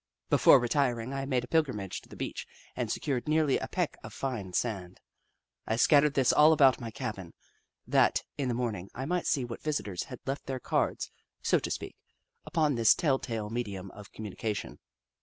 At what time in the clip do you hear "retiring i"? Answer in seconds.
0.59-1.27